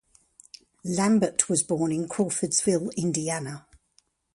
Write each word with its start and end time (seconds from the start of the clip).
Lambert 0.83 1.47
was 1.47 1.61
born 1.61 1.91
in 1.91 2.07
Crawfordsville, 2.07 2.89
Indiana. 2.97 3.67